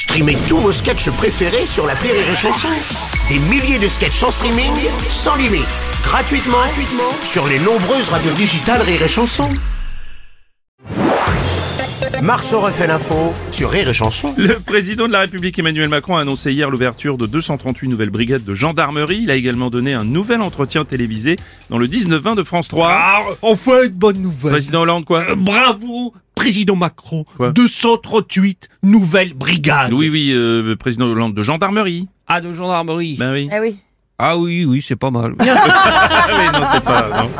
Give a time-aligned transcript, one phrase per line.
[0.00, 2.68] Streamez tous vos sketchs préférés sur la Rire et Chanson.
[3.28, 4.72] Des milliers de sketchs en streaming,
[5.10, 5.66] sans limite,
[6.02, 9.50] gratuitement, gratuitement sur les nombreuses radios digitales Rire et Chanson.
[12.22, 14.34] Marceau refait l'info sur Rire et Chanson.
[14.38, 18.44] Le président de la République Emmanuel Macron a annoncé hier l'ouverture de 238 nouvelles brigades
[18.44, 19.20] de gendarmerie.
[19.22, 21.36] Il a également donné un nouvel entretien télévisé
[21.68, 22.88] dans le 19-20 de France 3.
[22.90, 24.52] Ah, enfin une bonne nouvelle.
[24.52, 27.24] Président Hollande, quoi Euh, bravo, président Macron.
[27.36, 29.92] Quoi 238 nouvelles brigades.
[29.92, 32.08] Oui, oui, euh, président Hollande de gendarmerie.
[32.26, 33.16] Ah, de gendarmerie.
[33.18, 33.48] Ben oui.
[33.52, 33.76] Ah oui.
[34.18, 35.34] Ah oui, oui, c'est pas mal.
[35.40, 37.08] Ah oui, non, c'est pas.
[37.08, 37.30] non.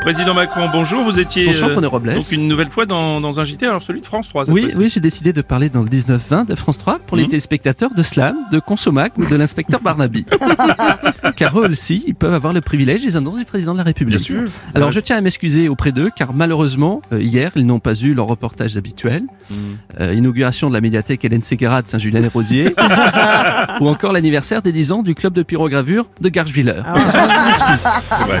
[0.00, 1.04] Président Macron, bonjour.
[1.04, 2.14] Vous étiez Bonjour, Robles.
[2.14, 4.46] donc une nouvelle fois dans, dans un JT, alors celui de France 3.
[4.46, 7.24] cette Oui, oui, j'ai décidé de parler dans le 19-20 de France 3 pour les
[7.24, 7.28] Mhm.
[7.30, 10.24] téléspectateurs de Slam, de Consomac ou de l'inspecteur Barnaby.
[11.36, 14.16] car eux aussi, ils peuvent avoir le privilège des annonces du président de la République.
[14.16, 14.42] Bien sûr.
[14.74, 14.94] Alors Ouais.
[14.94, 18.26] je tiens à m'excuser auprès d'eux, car malheureusement, euh, hier, ils n'ont pas eu leur
[18.26, 19.24] reportage habituel.
[19.50, 19.56] Mhm.
[20.00, 22.74] Euh, inauguration de la médiathèque Hélène Ségara de Saint-Julien-les-Rosiers.
[23.80, 26.80] ou encore l'anniversaire des 10 ans du club de pyrogravure de Garcheviller.
[27.76, 28.40] C'est vrai.